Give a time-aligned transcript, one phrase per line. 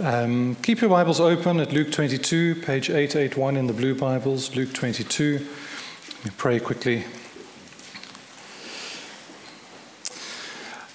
[0.00, 4.54] Um, keep your Bibles open at Luke 22, page 881 in the blue Bibles.
[4.54, 5.32] Luke 22.
[5.38, 7.04] Let me pray quickly.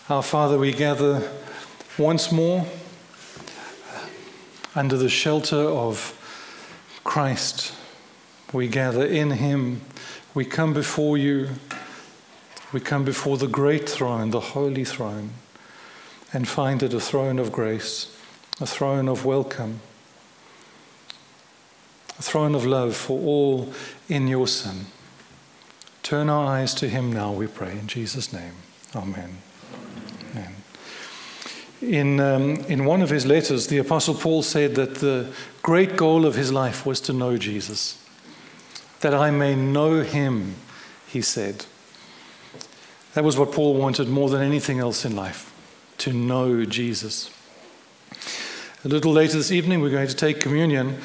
[0.09, 1.29] Our Father, we gather
[1.97, 2.65] once more
[4.73, 6.17] under the shelter of
[7.03, 7.73] Christ.
[8.53, 9.81] We gather in Him.
[10.33, 11.49] We come before you.
[12.71, 15.31] We come before the great throne, the holy throne,
[16.31, 18.12] and find it a throne of grace
[18.61, 19.79] a throne of welcome,
[22.19, 23.73] a throne of love for all
[24.07, 24.85] in your Son.
[26.03, 28.53] Turn our eyes to Him now, we pray, in Jesus' name.
[28.95, 29.37] Amen.
[30.31, 30.55] Amen.
[31.81, 36.25] In, um, in one of his letters, the Apostle Paul said that the great goal
[36.25, 38.01] of his life was to know Jesus.
[39.01, 40.55] That I may know him,
[41.07, 41.65] he said.
[43.15, 45.51] That was what Paul wanted more than anything else in life
[45.99, 47.29] to know Jesus.
[48.85, 50.97] A little later this evening, we're going to take communion.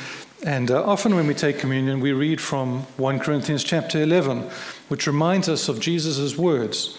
[0.44, 4.50] And uh, often when we take communion, we read from 1 Corinthians chapter 11,
[4.88, 6.98] which reminds us of Jesus' words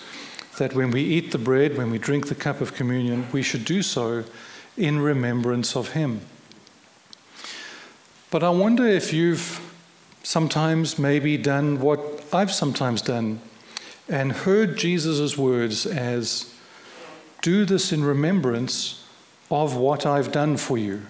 [0.58, 3.66] that when we eat the bread, when we drink the cup of communion, we should
[3.66, 4.24] do so
[4.78, 6.22] in remembrance of Him.
[8.32, 9.60] But I wonder if you've
[10.24, 13.42] sometimes maybe done what I've sometimes done
[14.08, 16.54] and heard Jesus' words as,
[17.42, 18.99] Do this in remembrance
[19.50, 21.04] of what I've done for you.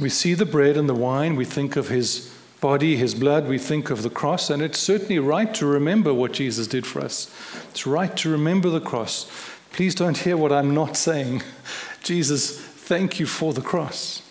[0.00, 3.58] We see the bread and the wine, we think of his body, his blood, we
[3.58, 7.30] think of the cross, and it's certainly right to remember what Jesus did for us.
[7.70, 9.30] It's right to remember the cross.
[9.72, 11.42] Please don't hear what I'm not saying.
[12.02, 14.22] Jesus, thank you for the cross.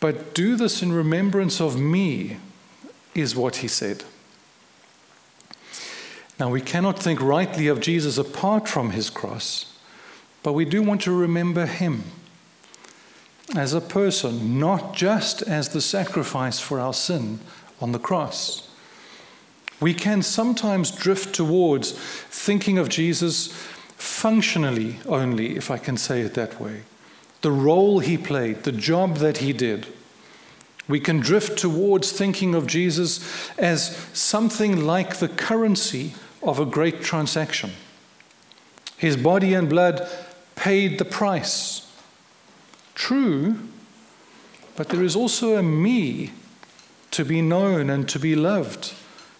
[0.00, 2.38] But do this in remembrance of me,
[3.14, 4.04] is what he said.
[6.42, 9.78] Now, we cannot think rightly of Jesus apart from his cross,
[10.42, 12.02] but we do want to remember him
[13.54, 17.38] as a person, not just as the sacrifice for our sin
[17.80, 18.68] on the cross.
[19.80, 23.52] We can sometimes drift towards thinking of Jesus
[23.96, 26.82] functionally only, if I can say it that way.
[27.42, 29.86] The role he played, the job that he did.
[30.88, 37.02] We can drift towards thinking of Jesus as something like the currency of a great
[37.02, 37.70] transaction.
[38.96, 40.08] His body and blood
[40.54, 41.90] paid the price.
[42.94, 43.58] True,
[44.76, 46.32] but there is also a me
[47.10, 48.94] to be known and to be loved.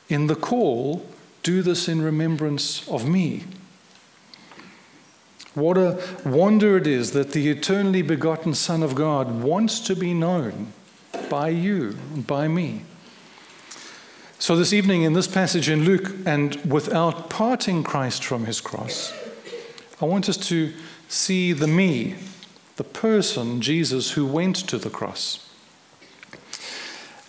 [0.08, 1.06] In the call,
[1.42, 3.44] do this in remembrance of me.
[5.54, 10.14] What a wonder it is that the eternally begotten Son of God wants to be
[10.14, 10.72] known
[11.28, 12.84] by you and by me.
[14.42, 19.14] So, this evening in this passage in Luke, and without parting Christ from his cross,
[20.00, 20.72] I want us to
[21.06, 22.16] see the me,
[22.74, 25.48] the person, Jesus, who went to the cross.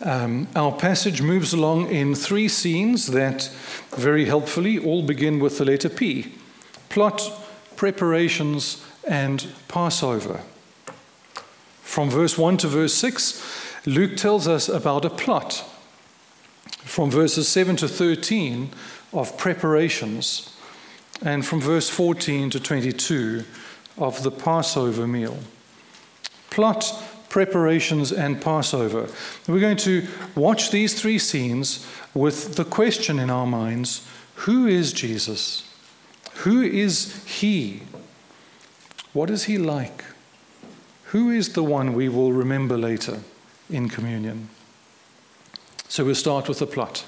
[0.01, 3.43] Um, our passage moves along in three scenes that
[3.91, 6.33] very helpfully all begin with the letter P
[6.89, 7.31] plot,
[7.75, 10.41] preparations, and Passover.
[11.83, 15.69] From verse 1 to verse 6, Luke tells us about a plot
[16.85, 18.69] from verses 7 to 13
[19.13, 20.55] of preparations,
[21.21, 23.43] and from verse 14 to 22
[23.97, 25.37] of the Passover meal.
[26.49, 29.09] Plot, preparations, and Passover.
[29.47, 34.91] We're going to watch these three scenes with the question in our minds who is
[34.91, 35.69] Jesus?
[36.37, 37.83] Who is He?
[39.13, 40.03] What is He like?
[41.05, 43.19] Who is the one we will remember later
[43.69, 44.49] in communion?
[45.93, 47.05] So we'll start with the plot.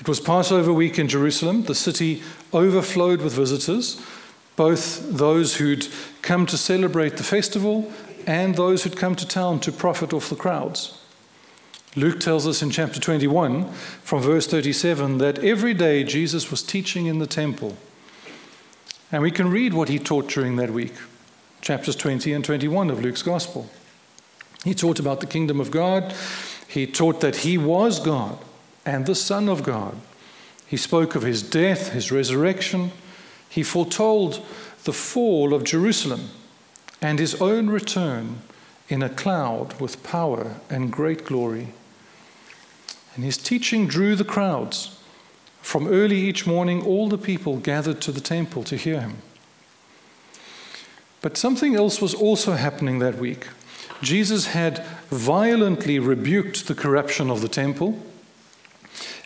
[0.00, 1.64] It was Passover week in Jerusalem.
[1.64, 4.00] The city overflowed with visitors,
[4.56, 5.88] both those who'd
[6.22, 7.92] come to celebrate the festival
[8.26, 10.98] and those who'd come to town to profit off the crowds.
[11.94, 17.04] Luke tells us in chapter 21, from verse 37, that every day Jesus was teaching
[17.04, 17.76] in the temple.
[19.12, 20.94] And we can read what he taught during that week,
[21.60, 23.68] chapters 20 and 21 of Luke's Gospel.
[24.64, 26.14] He taught about the kingdom of God.
[26.72, 28.38] He taught that he was God
[28.86, 29.94] and the Son of God.
[30.66, 32.92] He spoke of his death, his resurrection.
[33.46, 34.42] He foretold
[34.84, 36.30] the fall of Jerusalem
[37.02, 38.38] and his own return
[38.88, 41.74] in a cloud with power and great glory.
[43.14, 44.98] And his teaching drew the crowds.
[45.60, 49.18] From early each morning, all the people gathered to the temple to hear him.
[51.20, 53.48] But something else was also happening that week.
[54.02, 57.98] Jesus had violently rebuked the corruption of the temple,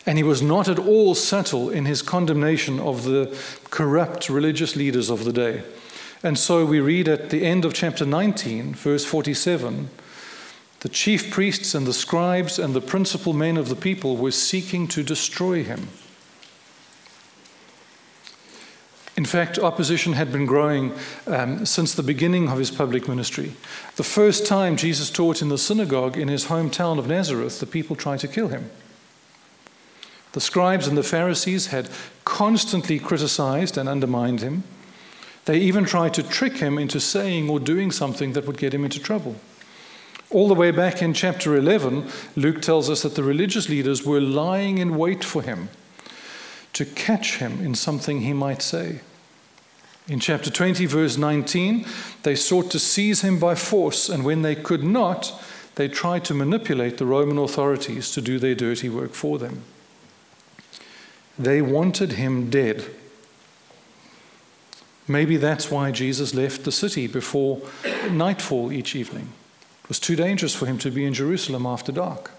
[0.05, 3.37] and he was not at all subtle in his condemnation of the
[3.69, 5.63] corrupt religious leaders of the day.
[6.23, 9.89] And so we read at the end of chapter 19, verse 47
[10.81, 14.87] the chief priests and the scribes and the principal men of the people were seeking
[14.89, 15.87] to destroy him.
[19.17, 20.93] In fact, opposition had been growing
[21.25, 23.53] um, since the beginning of his public ministry.
[23.95, 27.95] The first time Jesus taught in the synagogue in his hometown of Nazareth, the people
[27.95, 28.69] tried to kill him.
[30.33, 31.89] The scribes and the Pharisees had
[32.25, 34.63] constantly criticized and undermined him.
[35.45, 38.83] They even tried to trick him into saying or doing something that would get him
[38.83, 39.35] into trouble.
[40.29, 44.21] All the way back in chapter 11, Luke tells us that the religious leaders were
[44.21, 45.69] lying in wait for him
[46.77, 48.99] to catch him in something he might say.
[50.07, 51.87] In chapter 20, verse 19,
[52.21, 55.33] they sought to seize him by force, and when they could not,
[55.73, 59.63] they tried to manipulate the Roman authorities to do their dirty work for them.
[61.39, 62.85] They wanted him dead.
[65.07, 67.59] Maybe that's why Jesus left the city before
[68.11, 69.29] nightfall each evening.
[69.83, 72.36] It was too dangerous for him to be in Jerusalem after dark.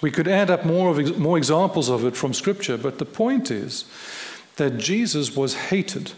[0.00, 3.50] We could add up more, of, more examples of it from Scripture, but the point
[3.50, 3.84] is
[4.56, 6.12] that Jesus was hated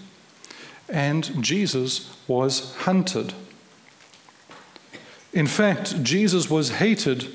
[0.88, 3.32] and Jesus was hunted.
[5.32, 7.34] In fact, Jesus was hated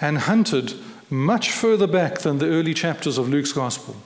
[0.00, 0.74] and hunted
[1.08, 3.96] much further back than the early chapters of Luke's Gospel.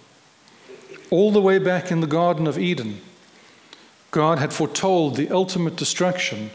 [1.10, 3.00] All the way back in the Garden of Eden,
[4.10, 6.50] God had foretold the ultimate destruction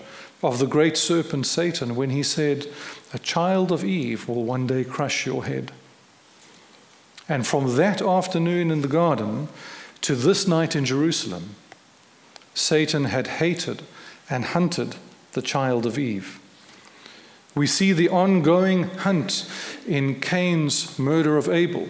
[0.45, 2.67] of the great serpent Satan when he said,
[3.13, 5.71] A child of Eve will one day crush your head.
[7.27, 9.47] And from that afternoon in the garden
[10.01, 11.55] to this night in Jerusalem,
[12.53, 13.81] Satan had hated
[14.29, 14.95] and hunted
[15.33, 16.39] the child of Eve.
[17.55, 19.49] We see the ongoing hunt
[19.87, 21.89] in Cain's murder of Abel.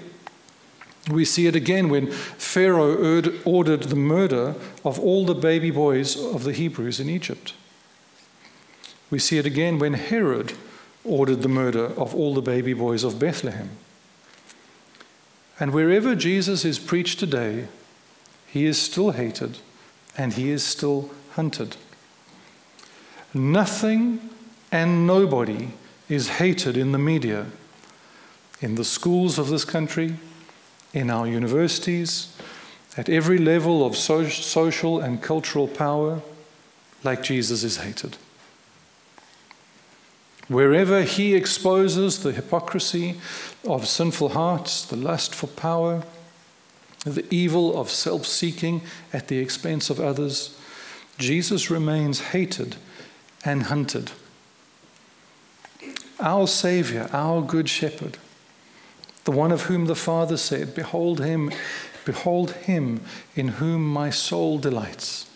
[1.10, 2.96] We see it again when Pharaoh
[3.44, 7.54] ordered the murder of all the baby boys of the Hebrews in Egypt.
[9.15, 10.51] We see it again when Herod
[11.06, 13.69] ordered the murder of all the baby boys of Bethlehem.
[15.57, 17.69] And wherever Jesus is preached today,
[18.45, 19.59] he is still hated
[20.17, 21.77] and he is still hunted.
[23.33, 24.19] Nothing
[24.69, 25.69] and nobody
[26.09, 27.45] is hated in the media,
[28.59, 30.18] in the schools of this country,
[30.91, 32.35] in our universities,
[32.97, 36.21] at every level of social and cultural power,
[37.06, 38.18] like Jesus is hated.
[40.47, 43.19] Wherever he exposes the hypocrisy
[43.68, 46.03] of sinful hearts, the lust for power,
[47.03, 48.81] the evil of self seeking
[49.12, 50.59] at the expense of others,
[51.18, 52.75] Jesus remains hated
[53.44, 54.12] and hunted.
[56.19, 58.18] Our Savior, our Good Shepherd,
[59.24, 61.51] the one of whom the Father said, Behold him,
[62.06, 63.01] behold him
[63.36, 65.30] in whom my soul delights.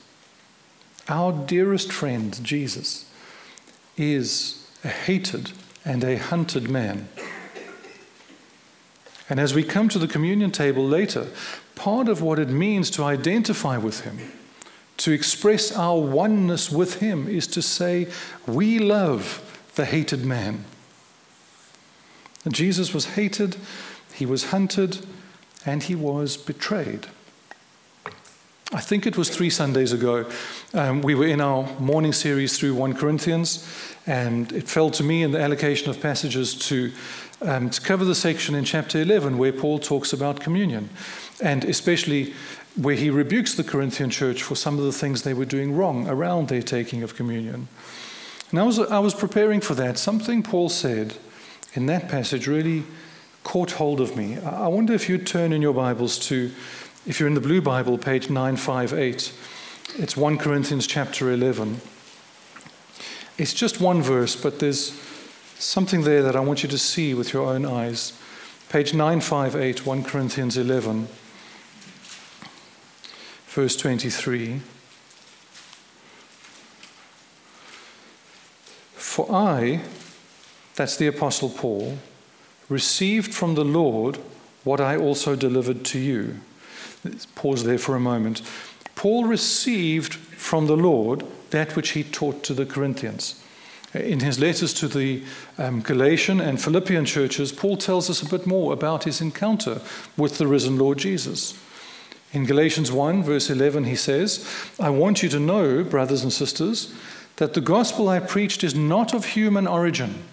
[1.08, 3.06] Our dearest friend, Jesus,
[3.98, 5.52] is a hated
[5.86, 7.10] and a hunted man.
[9.30, 11.28] And as we come to the communion table later,
[11.76, 14.32] part of what it means to identify with him,
[14.98, 18.08] to express our oneness with him, is to say,
[18.48, 20.66] We love the hated man.
[22.44, 23.58] And Jesus was hated,
[24.14, 25.06] he was hunted,
[25.66, 27.08] and he was betrayed.
[28.72, 30.30] I think it was three Sundays ago.
[30.76, 33.68] Um, we were in our morning series through 1 Corinthians,
[34.06, 36.92] and it fell to me in the allocation of passages to,
[37.42, 40.92] um, to cover the section in chapter 11 where Paul talks about communion,
[41.42, 42.36] and especially
[42.76, 46.08] where he rebukes the Corinthian church for some of the things they were doing wrong
[46.08, 47.68] around their taking of communion.
[48.52, 49.98] And I was, I was preparing for that.
[49.98, 51.16] Something Paul said
[51.74, 52.84] in that passage really
[53.44, 54.38] caught hold of me.
[54.38, 56.52] I wonder if you'd turn in your Bibles to
[57.06, 59.34] if you're in the Blue Bible, page 958,
[59.98, 61.80] it's 1 Corinthians chapter 11.
[63.38, 64.92] It's just one verse, but there's
[65.58, 68.14] something there that I want you to see with your own eyes.
[68.68, 71.08] Page 958, 1 Corinthians 11,
[73.48, 74.62] verse 23.
[78.96, 79.82] For I,
[80.76, 81.98] that's the Apostle Paul,
[82.68, 84.20] received from the Lord
[84.66, 86.42] what I also delivered to you
[87.04, 88.42] Let's pause there for a moment.
[88.96, 93.42] Paul received from the Lord that which he taught to the Corinthians.
[93.94, 95.24] In his letters to the
[95.58, 99.82] um, Galatian and Philippian churches, Paul tells us a bit more about his encounter
[100.16, 101.58] with the risen Lord Jesus.
[102.32, 104.48] In Galatians 1, verse 11, he says,
[104.80, 106.94] I want you to know, brothers and sisters,
[107.38, 110.24] that the gospel I preached is not of human origin.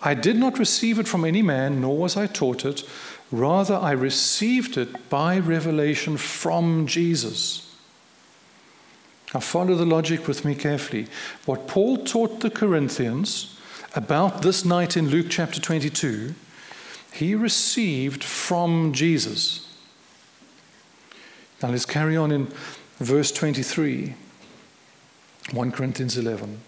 [0.00, 2.84] I did not receive it from any man, nor was I taught it,
[3.32, 7.74] Rather, I received it by revelation from Jesus.
[9.32, 11.06] Now, follow the logic with me carefully.
[11.46, 13.56] What Paul taught the Corinthians
[13.94, 16.34] about this night in Luke chapter 22,
[17.12, 19.66] he received from Jesus.
[21.62, 22.48] Now, let's carry on in
[22.98, 24.14] verse 23,
[25.52, 26.60] 1 Corinthians 11.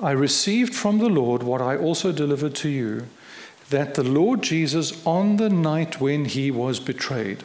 [0.00, 3.06] I received from the Lord what I also delivered to you
[3.70, 7.44] that the Lord Jesus, on the night when he was betrayed,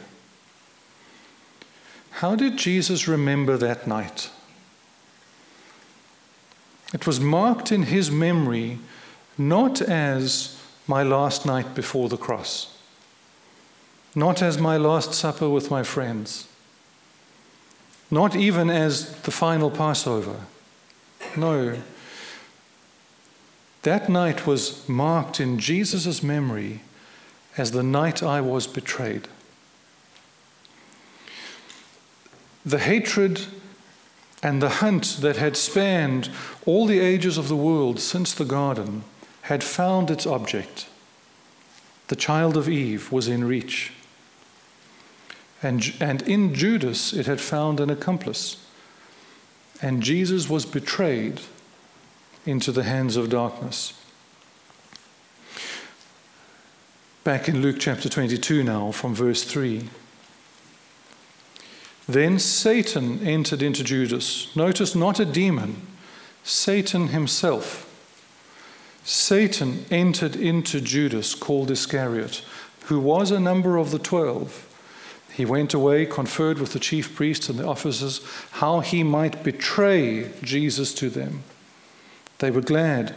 [2.18, 4.30] how did Jesus remember that night?
[6.92, 8.78] It was marked in his memory
[9.36, 12.78] not as my last night before the cross,
[14.14, 16.46] not as my last supper with my friends,
[18.10, 20.36] not even as the final Passover.
[21.36, 21.78] No.
[23.84, 26.80] That night was marked in Jesus' memory
[27.58, 29.28] as the night I was betrayed.
[32.64, 33.42] The hatred
[34.42, 36.30] and the hunt that had spanned
[36.64, 39.04] all the ages of the world since the garden
[39.42, 40.86] had found its object.
[42.08, 43.92] The child of Eve was in reach.
[45.62, 48.56] And, and in Judas, it had found an accomplice.
[49.82, 51.42] And Jesus was betrayed
[52.46, 53.94] into the hands of darkness.
[57.24, 59.88] Back in Luke chapter 22 now, from verse 3.
[62.06, 64.54] Then Satan entered into Judas.
[64.54, 65.86] Notice not a demon,
[66.42, 67.90] Satan himself.
[69.04, 72.44] Satan entered into Judas, called Iscariot,
[72.86, 74.68] who was a number of the twelve.
[75.32, 78.20] He went away, conferred with the chief priests and the officers
[78.52, 81.42] how he might betray Jesus to them.
[82.38, 83.14] They were glad,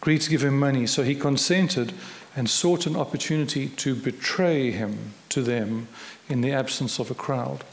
[0.00, 1.92] agreed to give him money, so he consented
[2.36, 5.88] and sought an opportunity to betray him to them
[6.28, 7.64] in the absence of a crowd.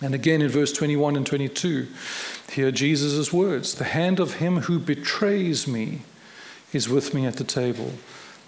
[0.00, 1.88] And again in verse 21 and 22,
[2.52, 6.02] hear Jesus' words The hand of him who betrays me
[6.72, 7.92] is with me at the table.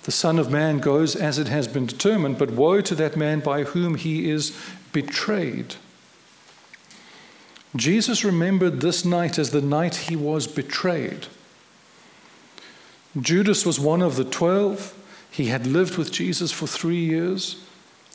[0.05, 3.41] The Son of Man goes as it has been determined, but woe to that man
[3.41, 4.57] by whom he is
[4.93, 5.75] betrayed.
[7.77, 11.27] Jesus remembered this night as the night he was betrayed.
[13.19, 14.95] Judas was one of the twelve.
[15.31, 17.65] He had lived with Jesus for three years.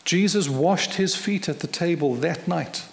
[0.04, 2.86] Jesus washed his feet at the table that night.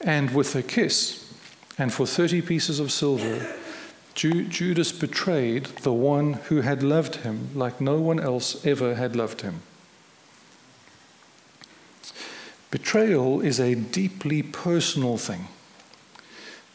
[0.00, 1.32] And with a kiss
[1.78, 3.54] and for 30 pieces of silver,
[4.14, 9.16] Ju- Judas betrayed the one who had loved him like no one else ever had
[9.16, 9.62] loved him.
[12.70, 15.48] Betrayal is a deeply personal thing.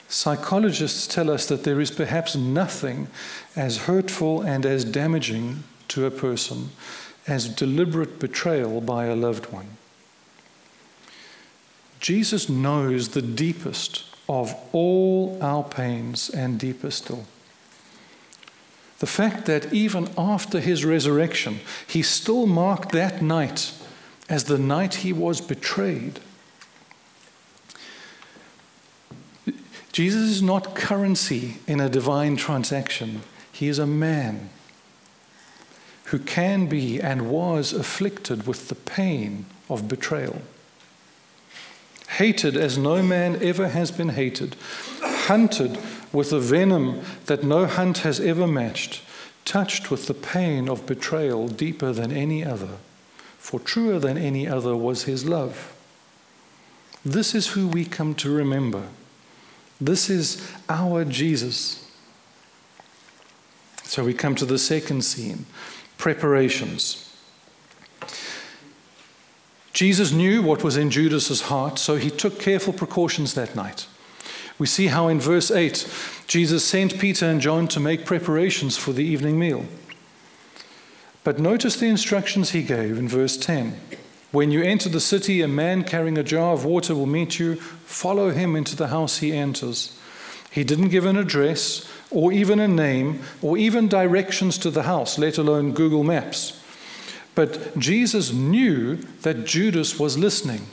[0.10, 3.08] Psychologists tell us that there is perhaps nothing
[3.56, 6.70] as hurtful and as damaging to a person
[7.28, 9.68] as deliberate betrayal by a loved one.
[12.00, 17.26] Jesus knows the deepest of all our pains and deeper still.
[19.00, 23.74] The fact that even after his resurrection, he still marked that night
[24.30, 26.20] as the night he was betrayed
[29.98, 34.52] Jesus is not currency in a divine transaction, he is a man
[36.12, 40.44] who can be and was afflicted with the pain of betrayal.
[42.10, 44.56] Hated as no man ever has been hated,
[45.02, 45.80] hunted
[46.14, 49.02] with a venom that no hunt has ever matched,
[49.46, 52.78] touched with the pain of betrayal deeper than any other,
[53.40, 55.76] for truer than any other was his love.
[57.04, 58.90] This is who we come to remember.
[59.80, 61.90] This is our Jesus.
[63.84, 65.46] So we come to the second scene
[65.98, 67.04] preparations.
[69.74, 73.88] Jesus knew what was in Judas's heart, so he took careful precautions that night.
[74.60, 75.88] We see how in verse 8,
[76.28, 79.66] Jesus sent Peter and John to make preparations for the evening meal.
[81.24, 83.80] But notice the instructions he gave in verse 10.
[84.32, 87.56] When you enter the city, a man carrying a jar of water will meet you.
[87.56, 89.98] Follow him into the house he enters.
[90.52, 95.18] He didn't give an address or even a name or even directions to the house,
[95.18, 96.62] let alone Google Maps.
[97.36, 100.68] But Jesus knew that Judas was listening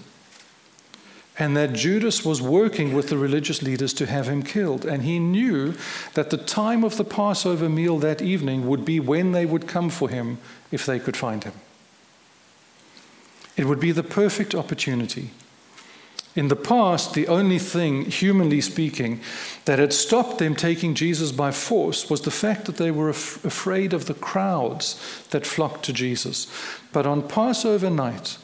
[1.39, 4.85] and that Judas was working with the religious leaders to have him killed.
[4.85, 5.75] And he knew
[6.15, 9.91] that the time of the Passover meal that evening would be when they would come
[9.91, 10.39] for him
[10.71, 11.53] if they could find him.
[13.57, 15.31] It would be the perfect opportunity.
[16.37, 19.21] In the past, the only thing, humanly speaking,
[19.67, 23.45] that had stopped them taking Jesus by force was the fact that they were af-
[23.45, 24.99] afraid of the crowds
[25.31, 26.49] that flocked to Jesus.
[26.93, 28.39] But on Passover night,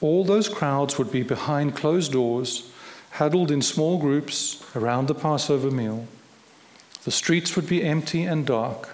[0.00, 2.70] All those crowds would be behind closed doors,
[3.12, 6.06] huddled in small groups around the Passover meal.
[7.04, 8.90] The streets would be empty and dark.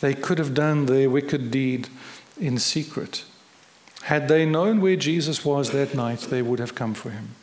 [0.00, 1.88] They could have done their wicked deed
[2.40, 3.24] in secret.
[4.02, 7.36] Had they known where Jesus was that night, they would have come for him.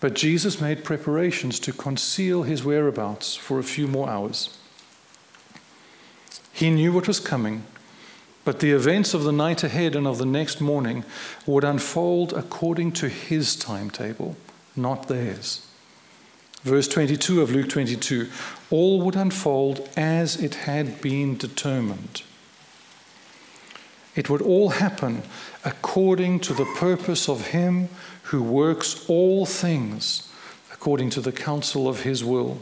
[0.00, 4.56] But Jesus made preparations to conceal his whereabouts for a few more hours.
[6.52, 7.64] He knew what was coming,
[8.44, 11.04] but the events of the night ahead and of the next morning
[11.46, 14.36] would unfold according to his timetable,
[14.76, 15.66] not theirs.
[16.62, 18.28] Verse 22 of Luke 22
[18.70, 22.22] all would unfold as it had been determined.
[24.18, 25.22] It would all happen
[25.64, 27.88] according to the purpose of Him
[28.24, 30.28] who works all things
[30.72, 32.58] according to the counsel of His will.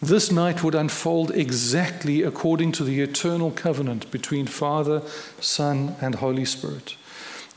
[0.00, 5.02] This night would unfold exactly according to the eternal covenant between Father,
[5.40, 6.94] Son, and Holy Spirit.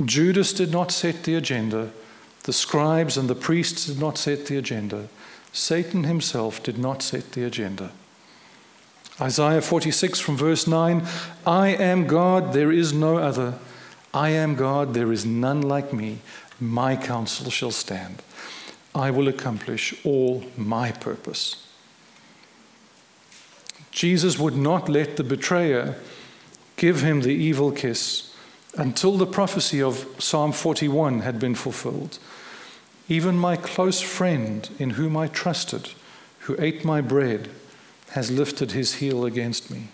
[0.04, 1.92] Judas did not set the agenda,
[2.46, 5.10] the scribes and the priests did not set the agenda.
[5.54, 7.92] Satan himself did not set the agenda.
[9.22, 11.06] Isaiah 46 from verse 9
[11.46, 13.60] I am God, there is no other.
[14.14, 16.20] I am God, there is none like me.
[16.60, 18.22] My counsel shall stand.
[18.94, 21.68] I will accomplish all my purpose.
[23.92, 25.96] Jesus would not let the betrayer
[26.76, 28.36] give him the evil kiss
[28.78, 32.18] until the prophecy of Psalm 41 had been fulfilled.
[33.08, 35.90] Even my close friend, in whom I trusted,
[36.40, 37.50] who ate my bread,
[38.12, 39.88] has lifted his heel against me.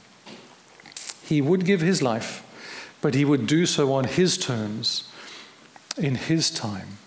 [1.23, 2.43] He would give his life,
[3.01, 5.09] but he would do so on his terms,
[5.97, 6.97] in his time.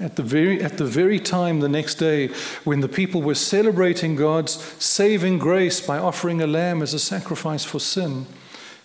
[0.00, 2.28] At the, very, at the very time the next day
[2.64, 4.52] when the people were celebrating God's
[4.82, 8.26] saving grace by offering a lamb as a sacrifice for sin,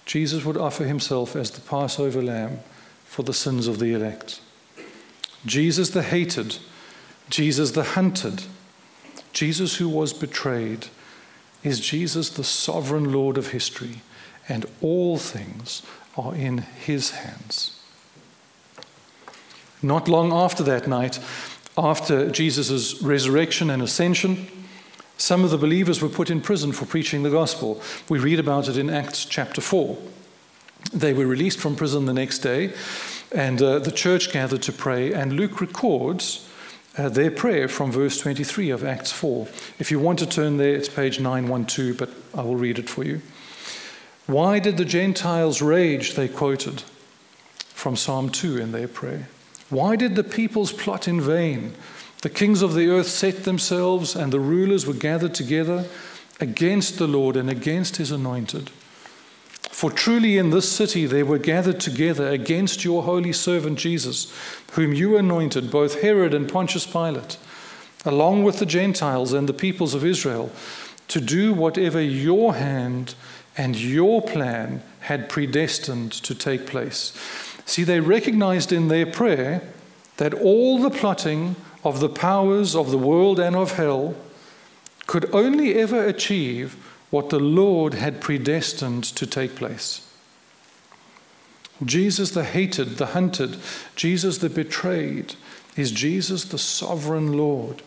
[0.05, 2.60] Jesus would offer himself as the Passover lamb
[3.05, 4.41] for the sins of the elect.
[5.46, 6.58] Jesus the hated,
[7.29, 8.44] Jesus the hunted,
[9.32, 10.88] Jesus who was betrayed,
[11.65, 14.01] is Jesus the sovereign Lord of history,
[14.47, 15.82] and all things
[16.15, 17.80] are in his hands.
[19.82, 21.19] Not long after that night,
[21.78, 24.47] after Jesus' resurrection and ascension,
[25.17, 27.82] some of the believers were put in prison for preaching the gospel.
[28.10, 29.97] We read about it in Acts chapter 4.
[30.93, 32.73] They were released from prison the next day,
[33.32, 36.47] and uh, the church gathered to pray, and Luke records
[36.97, 39.47] uh, their prayer from verse 23 of Acts 4.
[39.79, 43.03] If you want to turn there, it's page 912, but I will read it for
[43.03, 43.21] you.
[44.27, 46.15] Why did the Gentiles rage?
[46.15, 46.84] They quoted
[47.69, 49.29] from Psalm 2 in their prayer.
[49.69, 51.73] Why did the peoples plot in vain?
[52.21, 55.86] The kings of the earth set themselves, and the rulers were gathered together
[56.39, 58.71] against the Lord and against his anointed.
[59.76, 64.32] For truly in this city they were gathered together against your holy servant Jesus,
[64.72, 67.38] whom you anointed, both Herod and Pontius Pilate,
[68.06, 70.50] along with the Gentiles and the peoples of Israel,
[71.10, 73.16] to do whatever your hand
[73.58, 77.12] and your plan had predestined to take place.
[77.66, 79.62] See, they recognized in their prayer
[80.16, 84.16] that all the plotting of the powers of the world and of hell
[85.06, 86.78] could only ever achieve
[87.15, 90.06] what the Lord had predestined to take place.
[91.86, 93.56] Jesus the hated, the hunted,
[93.95, 95.36] Jesus the betrayed,
[95.78, 97.82] is Jesus the sovereign Lord.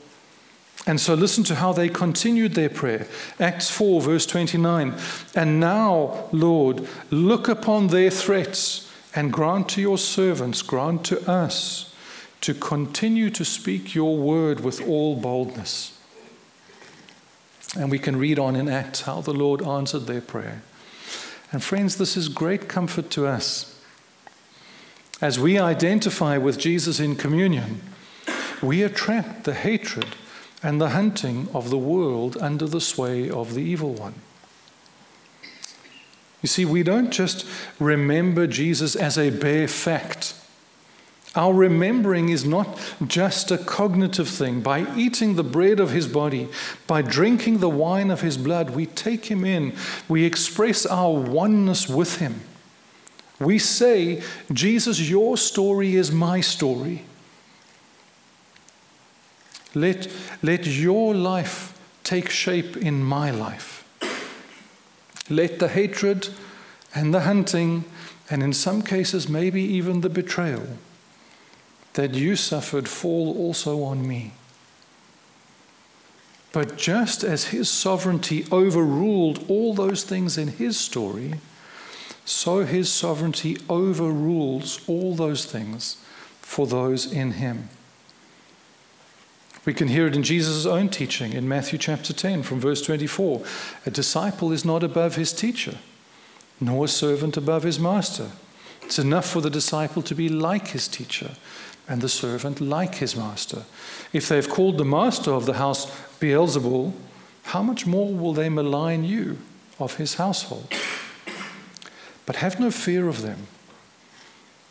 [0.87, 3.07] And so listen to how they continued their prayer.
[3.39, 4.95] Acts 4, verse 29.
[5.35, 11.95] And now, Lord, look upon their threats and grant to your servants, grant to us,
[12.41, 15.98] to continue to speak your word with all boldness.
[17.77, 20.63] And we can read on in Acts how the Lord answered their prayer.
[21.53, 23.81] And friends, this is great comfort to us.
[25.21, 27.81] As we identify with Jesus in communion,
[28.63, 30.17] we attract the hatred
[30.63, 34.15] and the hunting of the world under the sway of the evil one.
[36.43, 37.47] You see, we don't just
[37.81, 40.35] remember Jesus as a bare fact.
[41.39, 42.67] Our remembering is not
[43.07, 44.61] just a cognitive thing.
[44.61, 46.49] By eating the bread of his body,
[46.89, 49.73] by drinking the wine of his blood, we take him in.
[50.09, 52.41] We express our oneness with him.
[53.39, 54.21] We say,
[54.53, 57.05] Jesus, your story is my story.
[59.77, 60.09] Let,
[60.43, 63.85] let your life take shape in my life.
[65.31, 66.31] Let the hatred
[66.97, 67.85] and the hunting,
[68.29, 70.67] and in some cases, maybe even the betrayal,
[71.99, 74.31] that you suffered fall also on me.
[76.53, 81.41] But just as his sovereignty overruled all those things in his story,
[82.25, 85.97] so his sovereignty overrules all those things
[86.41, 87.69] for those in him.
[89.65, 93.43] We can hear it in Jesus' own teaching in Matthew chapter 10 from verse 24.
[93.87, 95.79] A disciple is not above his teacher,
[96.61, 98.31] nor a servant above his master.
[98.89, 101.33] It's enough for the disciple to be like his teacher
[101.87, 103.65] and the servant like his master.
[104.15, 106.95] If they have called the master of the house Beelzebul,
[107.43, 109.37] how much more will they malign you
[109.79, 110.73] of his household?
[112.25, 113.49] But have no fear of them.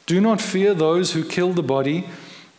[0.08, 2.10] Do not fear those who kill the body,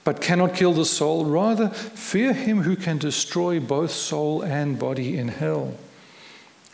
[0.04, 1.24] but cannot kill the soul.
[1.24, 5.74] Rather, fear him who can destroy both soul and body in hell.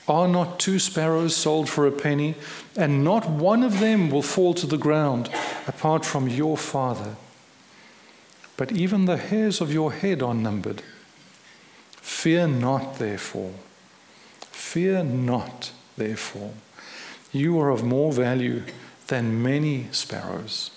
[0.06, 2.34] Are not two sparrows sold for a penny,
[2.76, 5.30] and not one of them will fall to the ground
[5.66, 7.16] apart from your Father?
[8.56, 10.82] But even the hairs of your head are numbered.
[11.96, 13.52] Fear not, therefore.
[14.40, 16.52] Fear not, therefore.
[17.32, 18.62] You are of more value
[19.08, 20.70] than many sparrows.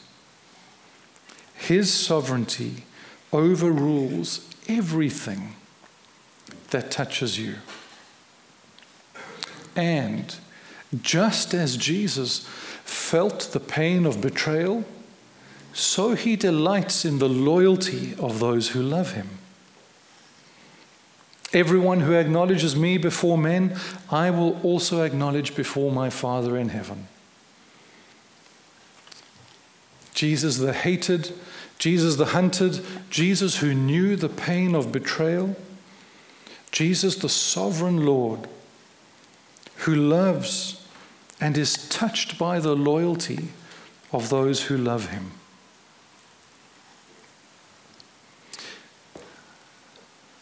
[1.53, 2.85] His sovereignty
[3.33, 5.55] overrules everything
[6.69, 7.55] that touches you.
[9.77, 10.35] And
[11.01, 12.39] just as Jesus
[12.83, 14.83] felt the pain of betrayal,
[15.71, 19.29] so he delights in the loyalty of those who love him.
[21.53, 23.77] Everyone who acknowledges me before men,
[24.09, 27.07] I will also acknowledge before my Father in heaven.
[30.13, 31.31] Jesus the hated,
[31.77, 35.55] Jesus the hunted, Jesus who knew the pain of betrayal,
[36.71, 38.49] Jesus the sovereign Lord
[39.79, 40.85] who loves
[41.39, 43.49] and is touched by the loyalty
[44.11, 45.31] of those who love him.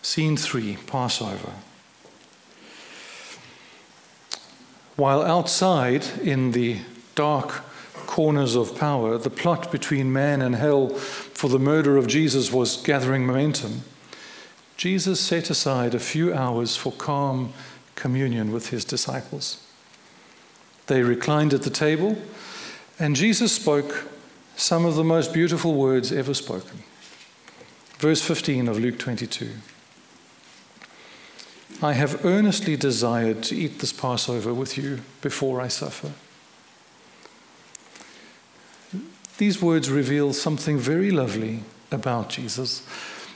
[0.01, 1.51] Scene three Passover.
[4.95, 6.79] While outside in the
[7.15, 7.63] dark
[8.05, 12.77] corners of power, the plot between man and hell for the murder of Jesus was
[12.77, 13.81] gathering momentum.
[14.77, 17.51] Jesus set aside a few hours for calm
[17.95, 19.61] communion with his disciples.
[20.87, 22.17] They reclined at the table,
[22.99, 24.07] and Jesus spoke
[24.55, 26.83] some of the most beautiful words ever spoken.
[27.97, 29.51] Verse 15 of Luke 22.
[31.81, 36.11] I have earnestly desired to eat this Passover with you before I suffer.
[39.37, 42.87] These words reveal something very lovely about Jesus.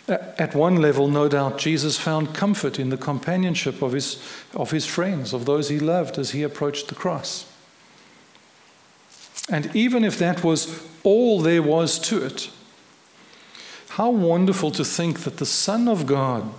[0.09, 4.21] At one level, no doubt, Jesus found comfort in the companionship of his,
[4.55, 7.45] of his friends, of those he loved as he approached the cross.
[9.49, 12.49] And even if that was all there was to it,
[13.89, 16.51] how wonderful to think that the Son of God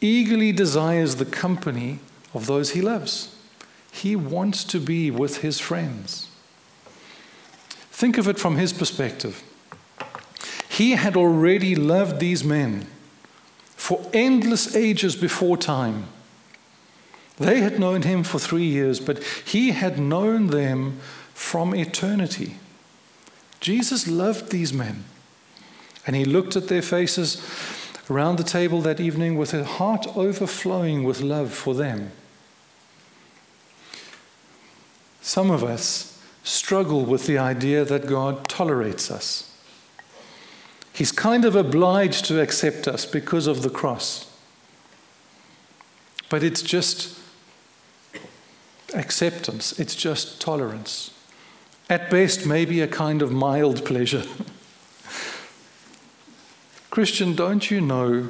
[0.00, 2.00] eagerly desires the company
[2.32, 3.36] of those he loves.
[3.90, 6.28] He wants to be with his friends.
[7.90, 9.42] Think of it from his perspective.
[10.72, 12.86] He had already loved these men
[13.76, 16.04] for endless ages before time.
[17.36, 20.98] They had known him for three years, but he had known them
[21.34, 22.56] from eternity.
[23.60, 25.04] Jesus loved these men,
[26.06, 27.46] and he looked at their faces
[28.08, 32.12] around the table that evening with a heart overflowing with love for them.
[35.20, 39.51] Some of us struggle with the idea that God tolerates us.
[40.92, 44.28] He's kind of obliged to accept us because of the cross.
[46.28, 47.18] But it's just
[48.94, 51.10] acceptance, it's just tolerance.
[51.88, 54.24] At best, maybe a kind of mild pleasure.
[56.90, 58.28] Christian, don't you know,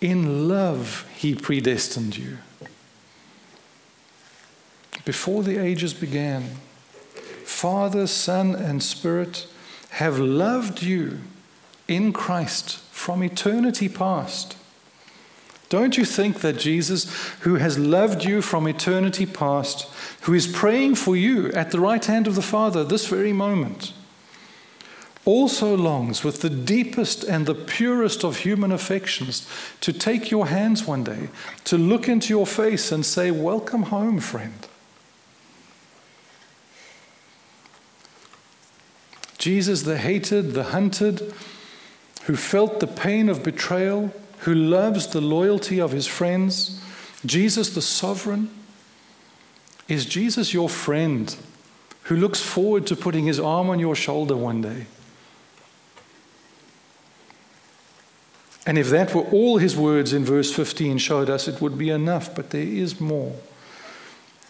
[0.00, 2.38] in love, He predestined you.
[5.04, 6.56] Before the ages began,
[7.44, 9.46] Father, Son, and Spirit
[9.90, 11.20] have loved you
[11.88, 14.56] in Christ from eternity past.
[15.68, 19.88] Don't you think that Jesus, who has loved you from eternity past,
[20.22, 23.92] who is praying for you at the right hand of the Father this very moment,
[25.24, 29.48] also longs with the deepest and the purest of human affections
[29.80, 31.28] to take your hands one day,
[31.64, 34.68] to look into your face and say, Welcome home, friend.
[39.38, 41.34] Jesus, the hated, the hunted,
[42.24, 46.80] who felt the pain of betrayal, who loves the loyalty of his friends,
[47.24, 48.50] Jesus, the sovereign,
[49.88, 51.34] is Jesus your friend
[52.04, 54.86] who looks forward to putting his arm on your shoulder one day?
[58.66, 61.90] And if that were all his words in verse 15 showed us, it would be
[61.90, 63.34] enough, but there is more.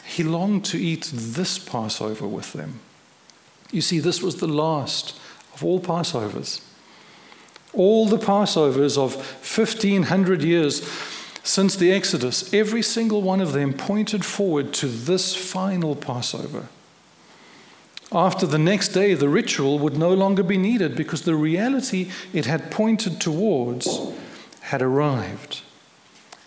[0.05, 2.81] He longed to eat this Passover with them
[3.73, 5.19] You see, this was the last
[5.55, 6.61] of all Passovers.
[7.75, 10.89] All the Passovers of 1500 years
[11.43, 16.69] since the Exodus, every single one of them pointed forward to this final Passover.
[18.11, 22.47] After the next day, the ritual would no longer be needed because the reality it
[22.47, 23.99] had pointed towards
[24.61, 25.63] had arrived.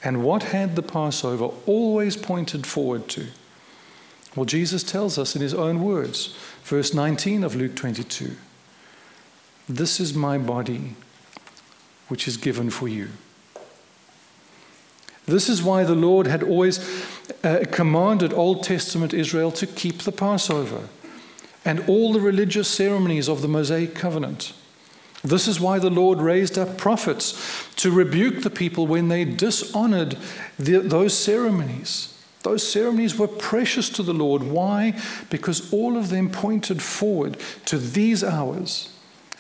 [0.04, 3.28] And what had the Passover always pointed forward to?
[4.36, 8.36] Well, Jesus tells us in his own words, verse 19 of Luke 22
[9.68, 10.96] This is my body,
[12.08, 13.10] which is given for you.
[15.26, 16.80] This is why the Lord had always
[17.44, 20.88] uh, commanded Old Testament Israel to keep the Passover
[21.66, 24.54] and all the religious ceremonies of the Mosaic covenant.
[25.24, 30.18] This is why the Lord raised up prophets to rebuke the people when they dishonored
[30.58, 32.14] the, those ceremonies.
[32.44, 34.44] Those ceremonies were precious to the Lord.
[34.44, 34.98] Why?
[35.30, 38.97] Because all of them pointed forward to these hours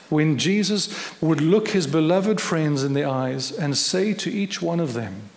[0.09, 4.79] when Jesus would look his beloved friends in the eyes and say to each one
[4.79, 5.29] of them,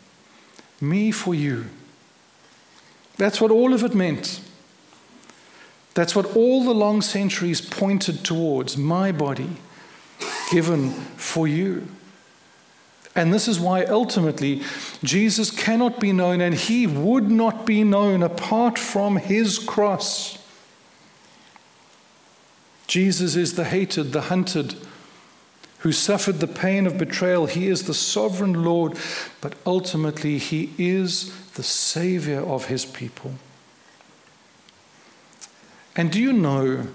[0.80, 1.66] Me for you.
[3.16, 4.40] That's what all of it meant.
[5.94, 9.50] That's what all the long centuries pointed towards my body
[10.50, 11.86] given for you.
[13.14, 14.62] And this is why ultimately
[15.02, 20.38] Jesus cannot be known and he would not be known apart from his cross.
[22.90, 24.74] Jesus is the hated, the hunted,
[25.78, 27.46] who suffered the pain of betrayal.
[27.46, 28.98] He is the sovereign Lord,
[29.40, 33.34] but ultimately he is the Savior of his people.
[35.94, 36.88] And do you know,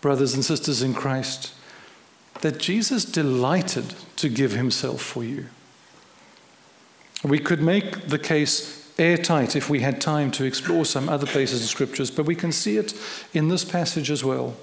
[0.00, 1.52] brothers and sisters in Christ,
[2.42, 5.46] that Jesus delighted to give himself for you?
[7.24, 11.62] We could make the case airtight if we had time to explore some other places
[11.62, 12.94] in scriptures, but we can see it
[13.34, 14.54] in this passage as well.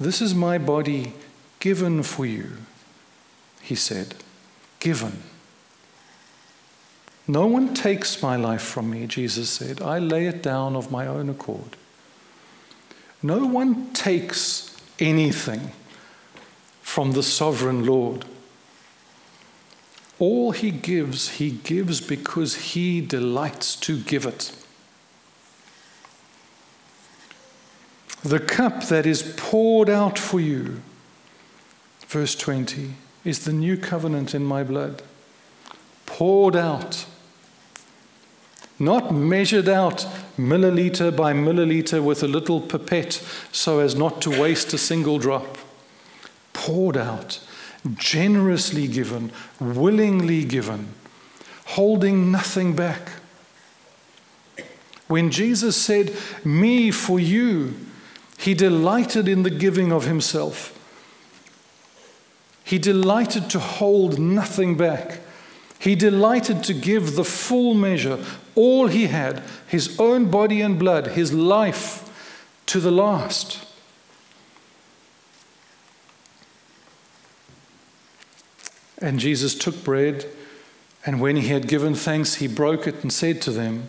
[0.00, 1.12] This is my body
[1.60, 2.58] given for you,
[3.60, 4.14] he said.
[4.80, 5.22] Given.
[7.26, 9.82] No one takes my life from me, Jesus said.
[9.82, 11.76] I lay it down of my own accord.
[13.22, 15.72] No one takes anything
[16.80, 18.24] from the sovereign Lord.
[20.18, 24.52] All he gives, he gives because he delights to give it.
[28.28, 30.82] The cup that is poured out for you,
[32.08, 32.92] verse 20,
[33.24, 35.02] is the new covenant in my blood.
[36.04, 37.06] Poured out.
[38.78, 44.74] Not measured out milliliter by milliliter with a little pipette so as not to waste
[44.74, 45.56] a single drop.
[46.52, 47.40] Poured out
[47.94, 50.88] generously given, willingly given,
[51.64, 53.08] holding nothing back.
[55.06, 56.14] When Jesus said,
[56.44, 57.87] Me for you,
[58.38, 60.72] he delighted in the giving of himself.
[62.62, 65.20] He delighted to hold nothing back.
[65.80, 68.24] He delighted to give the full measure,
[68.54, 72.04] all he had, his own body and blood, his life,
[72.66, 73.64] to the last.
[78.98, 80.26] And Jesus took bread,
[81.04, 83.88] and when he had given thanks, he broke it and said to them,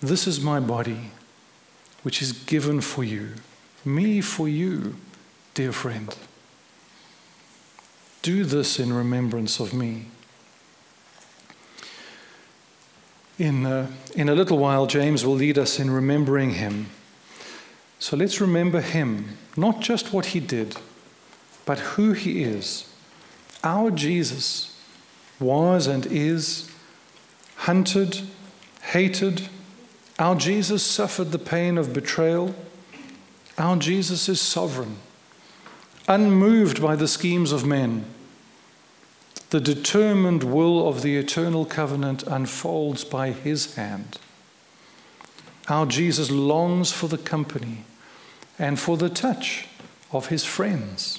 [0.00, 1.10] This is my body,
[2.02, 3.30] which is given for you,
[3.84, 4.96] me for you,
[5.54, 6.16] dear friend.
[8.22, 10.06] Do this in remembrance of me.
[13.38, 16.90] In, uh, in a little while, James will lead us in remembering him.
[17.98, 20.76] So let's remember him, not just what he did,
[21.64, 22.92] but who he is
[23.64, 24.76] our Jesus
[25.38, 26.70] was and is
[27.56, 28.20] hunted,
[28.82, 29.48] hated.
[30.22, 32.54] Our Jesus suffered the pain of betrayal.
[33.58, 34.98] Our Jesus is sovereign,
[36.06, 38.04] unmoved by the schemes of men.
[39.50, 44.20] The determined will of the eternal covenant unfolds by his hand.
[45.66, 47.84] Our Jesus longs for the company
[48.60, 49.66] and for the touch
[50.12, 51.18] of his friends.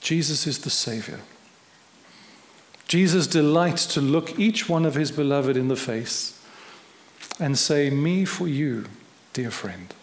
[0.00, 1.20] Jesus is the Savior.
[2.86, 6.37] Jesus delights to look each one of his beloved in the face
[7.38, 8.84] and say, Me for you,
[9.32, 9.94] dear friend.